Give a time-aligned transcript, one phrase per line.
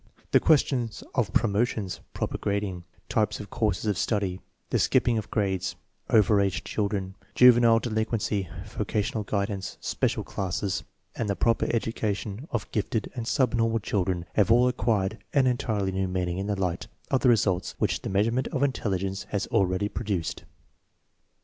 [0.31, 5.75] The questions of promotions, proper grading, types of courses of study, the skipping of grades,
[6.09, 10.83] over age children, juvenile delinquency, vocational guidance, special classes,
[11.13, 15.91] and the proper education of gifted and sub normal children have all acquired an entirely
[15.91, 19.87] new meaning in the light of the results which the measurement of intelligence has already
[19.87, 20.45] produced.